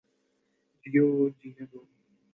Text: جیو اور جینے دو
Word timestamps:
جیو 0.85 1.05
اور 1.17 1.29
جینے 1.39 1.65
دو 1.71 1.79